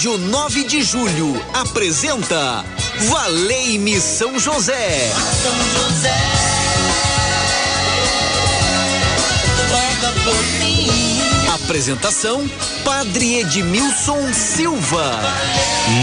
[0.00, 2.64] Rádio 9 de Julho apresenta
[3.10, 5.12] Valei-me São José.
[5.42, 6.16] São José.
[10.24, 10.59] mim.
[11.70, 12.50] Apresentação
[12.84, 15.20] Padre Edmilson Silva.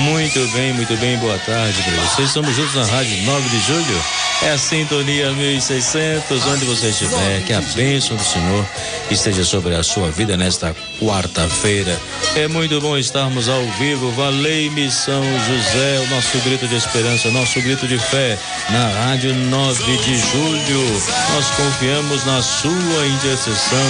[0.06, 2.30] Muito bem, muito bem, boa tarde para vocês.
[2.30, 4.02] Estamos juntos na Rádio 9 de Julho.
[4.44, 7.42] É a Sintonia 1600, onde você estiver.
[7.42, 8.66] Que a bênção do Senhor
[9.10, 12.00] esteja sobre a sua vida nesta quarta-feira.
[12.36, 14.12] É muito bom estarmos ao vivo.
[14.12, 18.38] Valei-me São José, o nosso grito de esperança, nosso grito de fé
[18.70, 21.02] na Rádio 9 de Julho.
[21.34, 23.88] Nós confiamos na sua intercessão,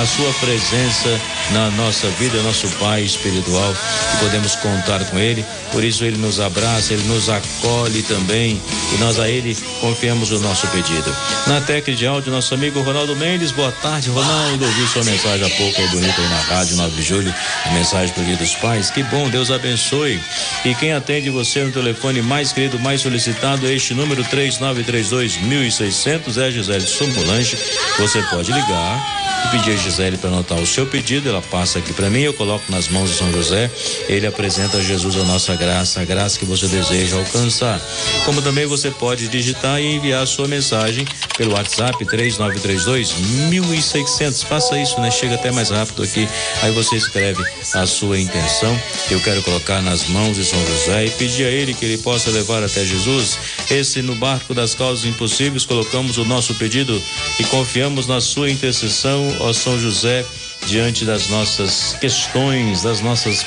[0.00, 1.19] a sua presença
[1.52, 3.74] na nossa vida, nosso Pai espiritual,
[4.14, 5.44] e podemos contar com Ele.
[5.72, 8.60] Por isso Ele nos abraça, Ele nos acolhe também,
[8.94, 11.14] e nós a Ele confiamos o nosso pedido.
[11.46, 13.50] Na técnica de áudio, nosso amigo Ronaldo Mendes.
[13.50, 14.64] Boa tarde, Ronaldo.
[14.64, 17.34] Ouviu sua mensagem há pouco aí bonita aí na rádio 9 de julho.
[17.66, 18.90] A mensagem do Dia dos Pais.
[18.90, 20.20] Que bom, Deus abençoe.
[20.64, 26.38] E quem atende você no telefone mais querido, mais solicitado, é este número 3932 1600
[26.38, 27.56] é Gisele Sumbulanche.
[27.98, 31.09] Você pode ligar e pedir a Gisele para anotar o seu pedido.
[31.10, 33.70] Ela passa aqui para mim, eu coloco nas mãos de São José.
[34.08, 37.80] Ele apresenta a Jesus a nossa graça, a graça que você deseja alcançar.
[38.24, 41.04] Como também você pode digitar e enviar a sua mensagem
[41.36, 43.14] pelo WhatsApp 3932
[43.48, 44.42] 1600.
[44.44, 45.10] Faça isso, né?
[45.10, 46.28] Chega até mais rápido aqui.
[46.62, 47.42] Aí você escreve
[47.74, 48.80] a sua intenção.
[49.10, 52.30] Eu quero colocar nas mãos de São José e pedir a ele que ele possa
[52.30, 53.36] levar até Jesus.
[53.68, 57.02] Esse no barco das causas impossíveis, colocamos o nosso pedido
[57.38, 60.24] e confiamos na sua intercessão ó São José,
[60.66, 63.44] diante das nossas questões, das nossas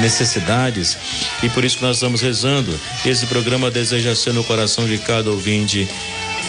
[0.00, 0.96] necessidades.
[1.42, 2.78] E por isso que nós estamos rezando.
[3.04, 5.88] Esse programa deseja ser no coração de cada ouvinte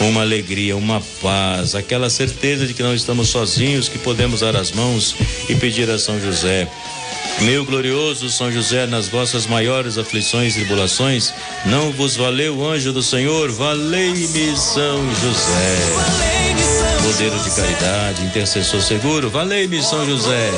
[0.00, 4.72] uma alegria, uma paz, aquela certeza de que não estamos sozinhos, que podemos dar as
[4.72, 5.14] mãos
[5.48, 6.68] e pedir a São José.
[7.40, 11.32] Meu glorioso São José, nas vossas maiores aflições e tribulações,
[11.66, 16.43] não vos valeu o anjo do Senhor, valei-me São José
[17.04, 19.30] modelo de caridade, intercessor seguro.
[19.30, 20.50] Valei-me, São José.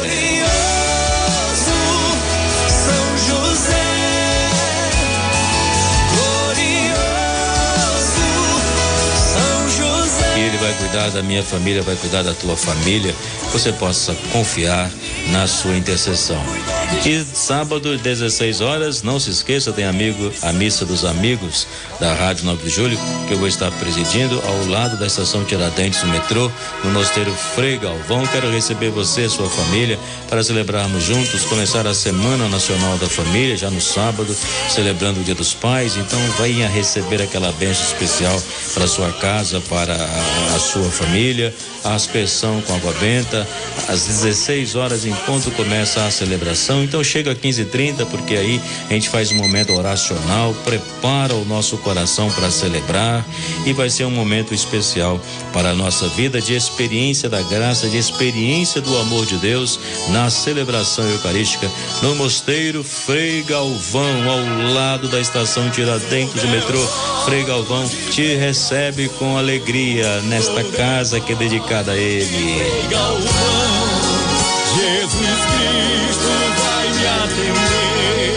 [10.37, 13.15] Ele vai cuidar da minha família, vai cuidar da tua família.
[13.53, 14.91] Você possa confiar
[15.31, 16.41] na sua intercessão.
[17.05, 21.67] E sábado, 16 horas, não se esqueça, tem amigo, a missa dos amigos
[22.01, 22.99] da Rádio 9 de Julho,
[23.29, 26.51] que eu vou estar presidindo ao lado da estação Tiradentes do metrô,
[26.83, 28.27] no Mosteiro Frei Galvão.
[28.27, 29.99] Quero receber você e sua família
[30.29, 34.35] para celebrarmos juntos, começar a Semana Nacional da Família, já no sábado,
[34.69, 35.97] celebrando o Dia dos Pais.
[35.97, 38.43] Então, venha receber aquela bênção especial
[38.75, 41.55] para sua casa, para a, a sua família,
[41.85, 43.47] a aspersão com água benta.
[43.89, 46.76] Às 16 horas em ponto começa a celebração.
[46.83, 51.77] Então, chega às 15h30, porque aí a gente faz um momento oracional, prepara o nosso
[51.79, 53.25] coração para celebrar
[53.65, 55.21] e vai ser um momento especial
[55.53, 59.79] para a nossa vida de experiência da graça, de experiência do amor de Deus
[60.09, 61.71] na celebração eucarística
[62.03, 66.81] no Mosteiro Frei Galvão, ao lado da estação Tiradentes do metrô.
[67.25, 72.61] Frei Galvão te recebe com alegria nesta casa que é dedicada a ele.
[74.77, 76.46] Jesus Cristo
[77.07, 78.37] atender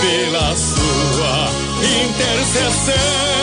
[0.00, 1.50] pela sua
[1.82, 3.37] intercessão.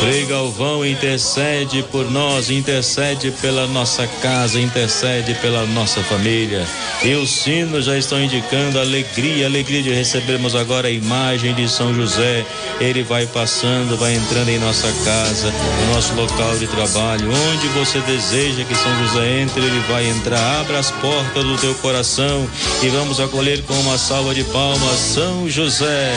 [0.00, 6.66] Frei Galvão intercede por nós, intercede pela nossa casa, intercede pela nossa família.
[7.02, 11.94] E os sinos já estão indicando alegria, alegria de recebermos agora a imagem de São
[11.94, 12.44] José.
[12.80, 17.30] Ele vai passando, vai entrando em nossa casa, no nosso local de trabalho.
[17.52, 20.60] Onde você deseja que São José entre, ele vai entrar.
[20.60, 22.48] Abra as portas do teu coração
[22.82, 26.12] e vamos acolher com uma salva de palmas São José.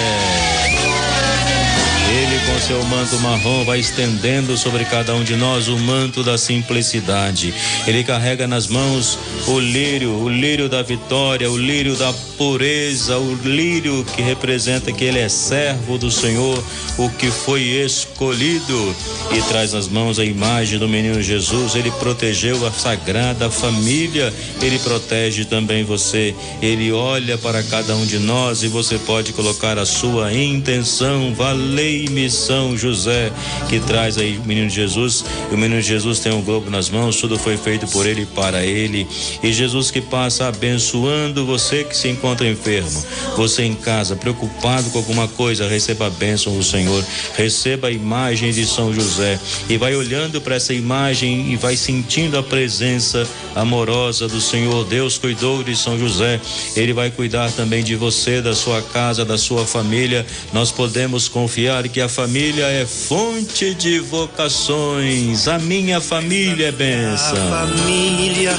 [2.45, 7.53] Com seu manto marrom, vai estendendo sobre cada um de nós o manto da simplicidade.
[7.85, 9.17] Ele carrega nas mãos
[9.47, 15.03] o lírio, o lírio da vitória, o lírio da pureza, o lírio que representa que
[15.03, 16.63] ele é servo do Senhor,
[16.97, 18.95] o que foi escolhido.
[19.31, 21.75] E traz nas mãos a imagem do menino Jesus.
[21.75, 26.33] Ele protegeu a sagrada família, ele protege também você.
[26.61, 31.33] Ele olha para cada um de nós e você pode colocar a sua intenção.
[31.33, 33.31] Valei-me São José,
[33.67, 35.23] que traz aí o menino Jesus.
[35.51, 38.65] O menino Jesus tem um globo nas mãos, tudo foi feito por ele e para
[38.65, 39.07] ele.
[39.43, 43.03] E Jesus que passa abençoando você que se encontra enfermo,
[43.35, 47.03] você em casa, preocupado com alguma coisa, receba a bênção do Senhor,
[47.35, 49.39] receba a imagem de São José
[49.69, 54.85] e vai olhando para essa imagem e vai sentindo a presença amorosa do Senhor.
[54.85, 56.39] Deus cuidou de São José,
[56.75, 60.25] ele vai cuidar também de você, da sua casa, da sua família.
[60.53, 65.47] Nós podemos confiar que a família é fonte de vocações.
[65.47, 67.37] A minha família é bênção.
[67.47, 68.51] A família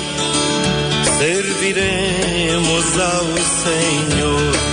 [1.18, 4.69] serviremos ao Senhor.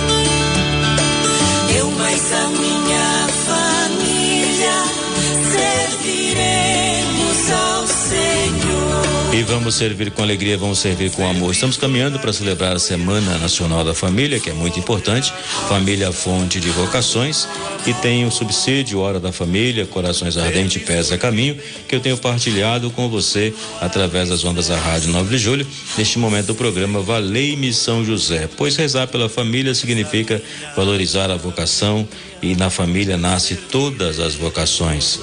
[9.48, 11.52] Vamos servir com alegria, vamos servir com amor.
[11.52, 15.32] Estamos caminhando para celebrar a Semana Nacional da Família, que é muito importante.
[15.66, 17.48] Família Fonte de Vocações.
[17.86, 21.56] E tem o subsídio Hora da Família, Corações Ardentes, Pés a Caminho,
[21.88, 25.66] que eu tenho partilhado com você através das ondas da Rádio 9 de Julho,
[25.96, 28.50] neste momento do programa Valei-me São José.
[28.54, 30.42] Pois rezar pela família significa
[30.76, 32.06] valorizar a vocação
[32.42, 35.18] e na família nasce todas as vocações.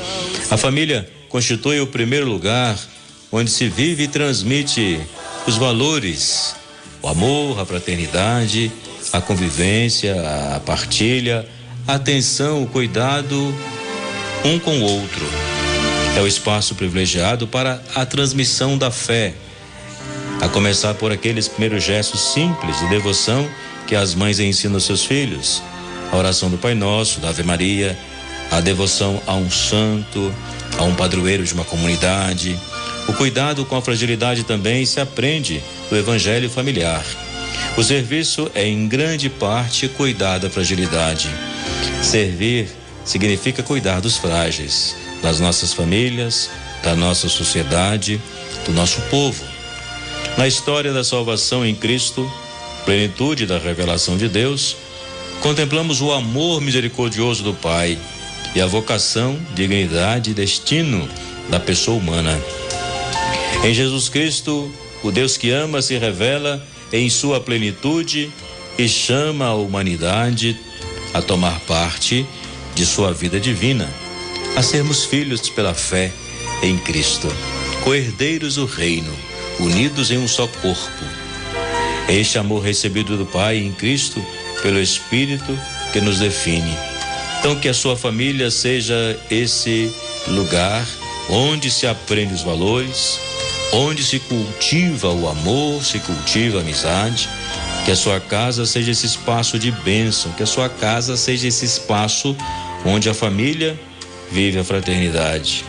[0.50, 2.76] A família constitui o primeiro lugar
[3.36, 4.98] onde se vive e transmite
[5.46, 6.56] os valores,
[7.02, 8.72] o amor, a fraternidade,
[9.12, 10.16] a convivência,
[10.56, 11.46] a partilha,
[11.86, 13.54] a atenção, o cuidado
[14.46, 15.26] um com o outro.
[16.16, 19.34] É o espaço privilegiado para a transmissão da fé,
[20.42, 23.46] a começar por aqueles primeiros gestos simples de devoção
[23.86, 25.62] que as mães ensinam aos seus filhos.
[26.10, 27.98] A oração do Pai Nosso, da Ave Maria,
[28.50, 30.34] a devoção a um santo,
[30.78, 32.58] a um padroeiro de uma comunidade,
[33.08, 37.04] o cuidado com a fragilidade também se aprende do evangelho familiar.
[37.78, 41.30] O serviço é, em grande parte, cuidar da fragilidade.
[42.02, 42.68] Servir
[43.04, 46.50] significa cuidar dos frágeis, das nossas famílias,
[46.84, 48.20] da nossa sociedade,
[48.66, 49.44] do nosso povo.
[50.38, 52.30] Na história da salvação em Cristo,
[52.86, 54.76] plenitude da revelação de Deus,
[55.42, 57.98] contemplamos o amor misericordioso do Pai
[58.56, 61.08] e a vocação, dignidade e destino
[61.50, 62.40] da pessoa humana.
[63.64, 64.72] Em Jesus Cristo,
[65.04, 68.32] o Deus que ama se revela em sua plenitude
[68.78, 70.58] e chama a humanidade
[71.14, 72.26] a tomar parte
[72.76, 73.90] de sua vida divina,
[74.56, 76.12] a sermos filhos pela fé
[76.62, 77.28] em Cristo,
[77.84, 79.14] coerdeiros do reino,
[79.60, 81.06] unidos em um só corpo.
[82.08, 84.24] Este amor recebido do Pai em Cristo,
[84.62, 85.58] pelo Espírito
[85.92, 86.76] que nos define.
[87.40, 89.92] Então, que a sua família seja esse
[90.28, 90.86] lugar
[91.30, 93.20] onde se aprende os valores,
[93.76, 97.28] onde se cultiva o amor, se cultiva a amizade,
[97.84, 101.66] que a sua casa seja esse espaço de bênção, que a sua casa seja esse
[101.66, 102.36] espaço
[102.86, 103.78] onde a família
[104.32, 105.66] vive a fraternidade,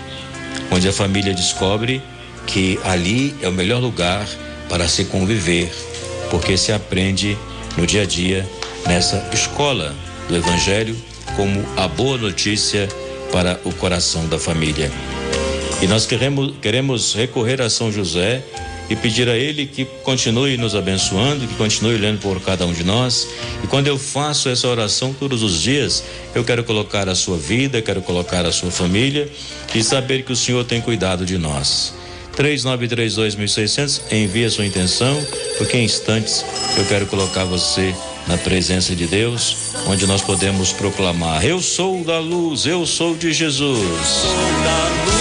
[0.71, 2.01] onde a família descobre
[2.47, 4.27] que ali é o melhor lugar
[4.69, 5.69] para se conviver,
[6.31, 7.37] porque se aprende
[7.77, 8.49] no dia a dia
[8.87, 9.93] nessa escola
[10.29, 10.97] do Evangelho
[11.35, 12.89] como a boa notícia
[13.33, 14.91] para o coração da família.
[15.81, 18.43] E nós queremos, queremos recorrer a São José
[18.89, 22.85] e pedir a Ele que continue nos abençoando, que continue olhando por cada um de
[22.85, 23.29] nós.
[23.63, 27.83] E quando eu faço essa oração todos os dias, eu quero colocar a sua vida,
[27.83, 29.29] quero colocar a sua família
[29.75, 31.95] e saber que o Senhor tem cuidado de nós.
[32.37, 35.19] 3932.600, envie a sua intenção,
[35.57, 36.45] porque em instantes
[36.77, 37.95] eu quero colocar você
[38.27, 43.33] na presença de Deus, onde nós podemos proclamar: Eu sou da luz, eu sou de
[43.33, 43.81] Jesus.
[44.07, 45.16] Sou da luz,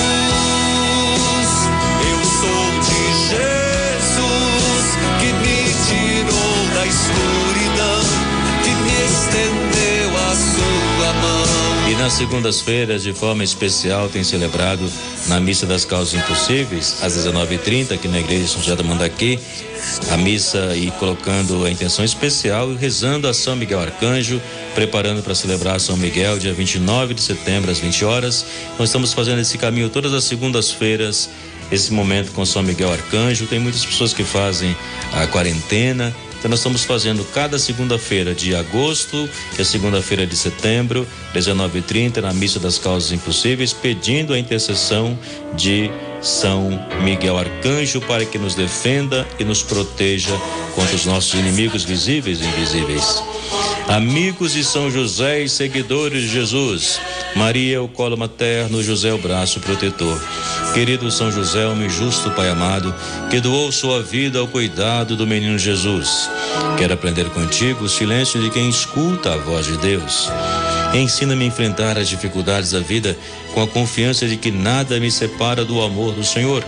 [12.05, 14.87] nas segundas-feiras, de forma especial, tem celebrado
[15.27, 19.39] na Missa das Causas Impossíveis, às 19h30, aqui na Igreja de São José do Mandaqui,
[20.11, 24.39] a missa e colocando a intenção especial e rezando a São Miguel Arcanjo,
[24.75, 28.45] preparando para celebrar São Miguel, dia 29 de setembro, às 20 horas.
[28.77, 31.31] Nós estamos fazendo esse caminho todas as segundas-feiras,
[31.71, 33.47] esse momento com São Miguel Arcanjo.
[33.47, 34.77] Tem muitas pessoas que fazem
[35.11, 36.15] a quarentena.
[36.45, 42.59] Então nós estamos fazendo cada segunda-feira de agosto e segunda-feira de setembro, 19h30, na Missa
[42.59, 45.17] das Causas Impossíveis, pedindo a intercessão
[45.55, 45.89] de
[46.21, 46.69] são
[47.03, 50.39] Miguel Arcanjo para que nos defenda e nos proteja
[50.75, 53.23] contra os nossos inimigos visíveis e invisíveis.
[53.87, 56.99] Amigos de São José e seguidores de Jesus,
[57.35, 60.19] Maria é o colo materno, José é o braço protetor.
[60.73, 62.93] Querido São José, homem justo, Pai amado,
[63.29, 66.29] que doou sua vida ao cuidado do menino Jesus.
[66.79, 70.29] Quero aprender contigo o silêncio de quem escuta a voz de Deus.
[70.93, 73.15] Ensina-me a enfrentar as dificuldades da vida
[73.53, 76.63] com a confiança de que nada me separa do amor do Senhor.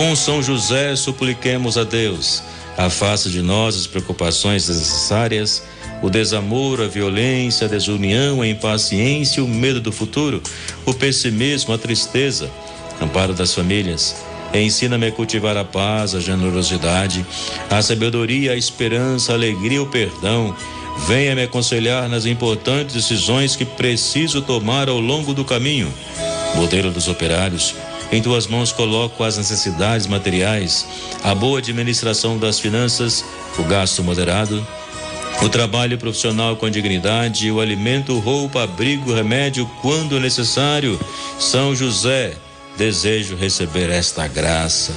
[0.00, 2.42] Com São José, supliquemos a Deus.
[2.74, 5.62] Afasta de nós as preocupações desnecessárias,
[6.00, 10.42] o desamor, a violência, a desunião, a impaciência, o medo do futuro,
[10.86, 12.50] o pessimismo, a tristeza.
[12.98, 14.16] Amparo das famílias.
[14.54, 17.26] Ensina-me a cultivar a paz, a generosidade,
[17.68, 20.56] a sabedoria, a esperança, a alegria, o perdão.
[21.06, 25.92] Venha me aconselhar nas importantes decisões que preciso tomar ao longo do caminho.
[26.54, 27.74] Modelo dos operários,
[28.12, 30.86] em tuas mãos coloco as necessidades materiais,
[31.22, 33.24] a boa administração das finanças,
[33.58, 34.66] o gasto moderado,
[35.42, 41.00] o trabalho profissional com dignidade, o alimento, roupa, abrigo, remédio quando necessário.
[41.38, 42.34] São José,
[42.76, 44.92] desejo receber esta graça.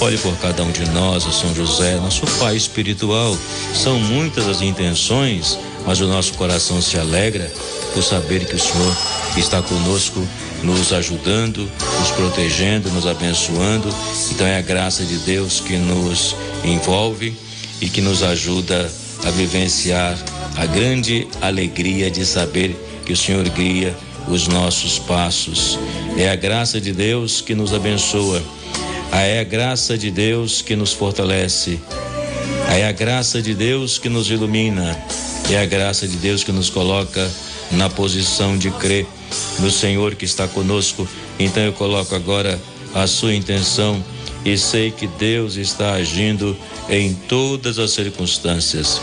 [0.00, 3.36] Olhe por cada um de nós, São José, nosso Pai espiritual.
[3.74, 7.50] São muitas as intenções, mas o nosso coração se alegra
[7.94, 8.96] por saber que o Senhor
[9.36, 10.26] está conosco
[10.62, 13.88] nos ajudando, nos protegendo, nos abençoando.
[14.30, 16.34] Então é a graça de Deus que nos
[16.64, 17.36] envolve
[17.80, 18.90] e que nos ajuda
[19.24, 20.16] a vivenciar
[20.56, 23.96] a grande alegria de saber que o Senhor guia
[24.28, 25.78] os nossos passos.
[26.16, 28.42] É a graça de Deus que nos abençoa.
[29.12, 31.78] É a graça de Deus que nos fortalece.
[32.68, 34.98] É a graça de Deus que nos ilumina.
[35.50, 37.30] É a graça de Deus que nos coloca
[37.72, 39.06] na posição de crer
[39.58, 41.06] no Senhor que está conosco.
[41.38, 42.60] Então eu coloco agora
[42.94, 44.02] a sua intenção
[44.44, 46.56] e sei que Deus está agindo
[46.88, 49.00] em todas as circunstâncias.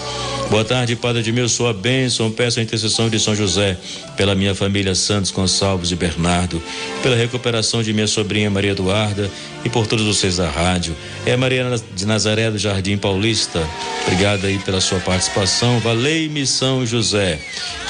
[0.53, 2.29] Boa tarde, Padre Edmil, sua bênção.
[2.29, 3.75] Peço a intercessão de São José
[4.15, 6.61] pela minha família Santos Gonçalves e Bernardo,
[7.01, 9.31] pela recuperação de minha sobrinha Maria Eduarda
[9.65, 10.95] e por todos vocês da rádio.
[11.25, 13.67] É Maria de Nazaré do Jardim Paulista.
[14.03, 15.79] Obrigada aí pela sua participação.
[15.79, 17.39] Valei-me São José.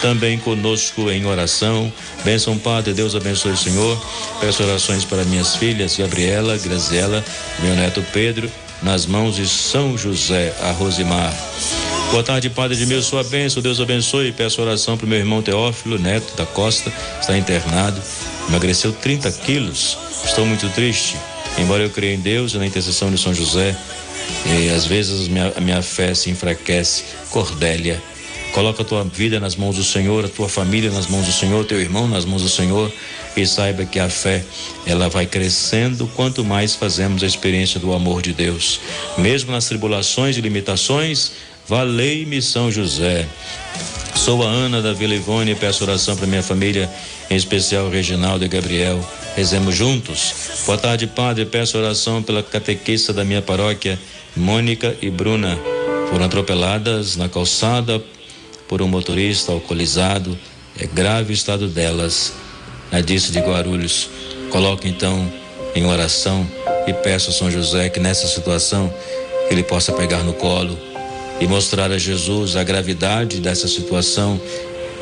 [0.01, 1.91] Também conosco em oração.
[2.23, 2.93] Bênção, Padre.
[2.93, 4.01] Deus abençoe o Senhor.
[4.39, 7.25] Peço orações para minhas filhas, Gabriela, Graziela,
[7.59, 8.49] meu neto Pedro,
[8.81, 11.33] nas mãos de São José, a Rosimar.
[12.13, 14.31] Boa tarde, Padre de meu, sua bênção, Deus abençoe.
[14.31, 17.99] Peço oração para o meu irmão Teófilo Neto da Costa, está internado,
[18.47, 19.97] emagreceu 30 quilos.
[20.23, 21.17] Estou muito triste.
[21.57, 23.75] Embora eu creia em Deus e na intercessão de São José,
[24.45, 27.03] e às vezes minha, a minha fé se enfraquece.
[27.31, 27.99] Cordélia,
[28.53, 31.65] coloca a tua vida nas mãos do Senhor, a tua família nas mãos do Senhor,
[31.65, 32.93] teu irmão nas mãos do Senhor
[33.35, 34.43] e saiba que a fé
[34.85, 38.79] ela vai crescendo quanto mais fazemos a experiência do amor de Deus.
[39.17, 41.31] Mesmo nas tribulações e limitações,
[41.67, 43.25] Valei-me São José.
[44.15, 46.91] Sou a Ana da Vila Ivone e peço oração para minha família,
[47.29, 48.99] em especial Reginaldo e Gabriel.
[49.33, 50.33] Rezemos juntos.
[50.65, 51.45] Boa tarde, Padre.
[51.45, 53.97] Peço oração pela catequista da minha paróquia,
[54.35, 55.57] Mônica e Bruna.
[56.09, 58.03] Foram atropeladas na calçada
[58.67, 60.37] por um motorista alcoolizado.
[60.77, 62.33] É grave o estado delas.
[62.91, 64.09] Na disso de Guarulhos.
[64.51, 65.31] Coloque então
[65.73, 66.45] em oração
[66.85, 68.93] e peço a São José que nessa situação
[69.49, 70.92] ele possa pegar no colo
[71.43, 74.39] e mostrar a Jesus a gravidade dessa situação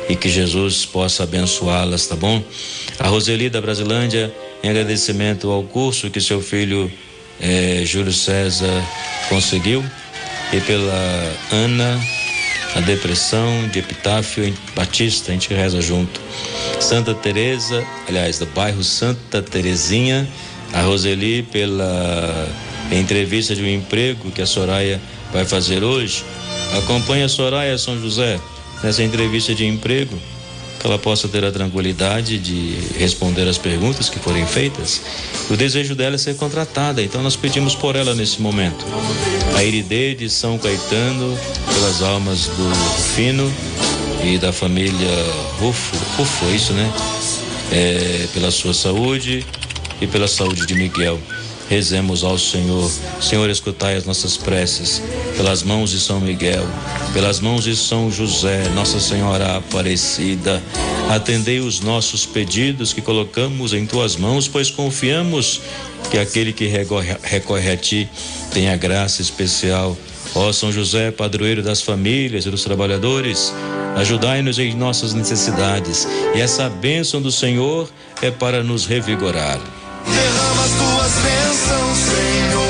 [0.08, 2.42] e que Jesus possa abençoá-las, tá bom?
[2.98, 6.90] A Roseli da Brasilândia, em agradecimento ao curso que seu filho
[7.40, 8.82] eh, Júlio César
[9.28, 9.84] conseguiu
[10.52, 12.00] e pela Ana,
[12.74, 16.20] a depressão de Epitáfio Batista, a gente reza junto.
[16.80, 20.28] Santa Teresa, aliás, do bairro Santa Terezinha,
[20.72, 22.48] a Roseli pela
[22.90, 25.00] entrevista de um emprego que a Soraya
[25.32, 26.24] vai fazer hoje.
[26.78, 28.40] Acompanhe a Soraya São José
[28.82, 30.18] nessa entrevista de emprego,
[30.78, 35.00] que ela possa ter a tranquilidade de responder as perguntas que forem feitas.
[35.48, 38.84] O desejo dela é ser contratada, então nós pedimos por ela nesse momento.
[39.56, 41.38] A Iride de São Caetano,
[41.72, 43.52] pelas almas do Fino
[44.24, 45.10] e da família
[45.58, 46.92] Rufo, Rufo, é isso, né?
[47.70, 49.46] É, pela sua saúde
[50.00, 51.18] e pela saúde de Miguel.
[51.72, 52.92] Rezemos ao Senhor.
[53.18, 55.02] Senhor, escutai as nossas preces.
[55.38, 56.66] Pelas mãos de São Miguel,
[57.14, 60.62] pelas mãos de São José, Nossa Senhora Aparecida,
[61.08, 65.62] atendei os nossos pedidos que colocamos em tuas mãos, pois confiamos
[66.10, 68.06] que aquele que recorre, a ti
[68.52, 69.96] tenha graça especial.
[70.34, 73.50] Ó São José, padroeiro das famílias e dos trabalhadores,
[73.96, 76.06] ajudai-nos em nossas necessidades.
[76.34, 77.88] E essa bênção do Senhor
[78.20, 79.58] é para nos revigorar.
[80.04, 82.62] Derrama tuas bênçãos, Senhor.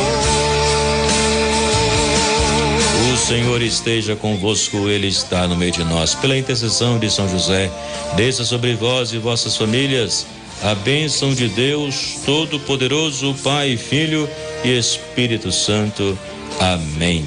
[3.13, 6.15] O Senhor esteja convosco, Ele está no meio de nós.
[6.15, 7.71] Pela intercessão de São José,
[8.17, 10.27] desça sobre vós e vossas famílias
[10.63, 14.29] a bênção de Deus Todo-Poderoso, Pai, Filho
[14.65, 16.17] e Espírito Santo.
[16.61, 17.27] Amém.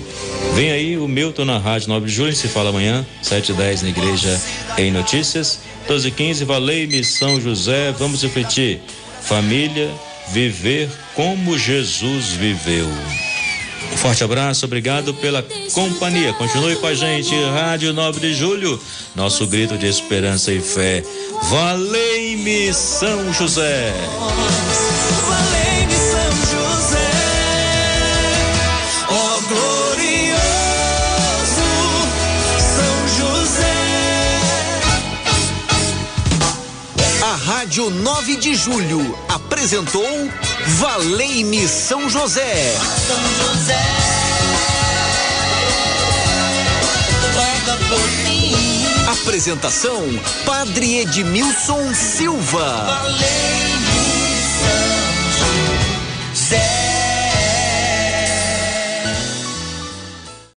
[0.54, 3.82] Vem aí o Milton na Rádio 9 de Julho, se fala amanhã, 7 e 10
[3.82, 4.42] na igreja
[4.78, 5.60] em notícias.
[5.86, 8.80] 12 e 15, Valei-me São José, vamos refletir.
[9.22, 9.90] Família,
[10.30, 12.88] viver como Jesus viveu.
[13.94, 16.34] Um forte abraço, obrigado pela companhia.
[16.34, 18.80] Continue com a gente, Rádio 9 de Julho,
[19.16, 21.04] nosso grito de esperança e fé.
[21.44, 23.94] Valei-me São José.
[37.86, 40.04] Rádio 9 de Julho apresentou
[40.80, 42.76] Valei-me São José.
[43.08, 43.80] São José.
[49.22, 50.02] Apresentação:
[50.46, 52.86] Padre Edmilson Silva.
[52.86, 53.75] Valei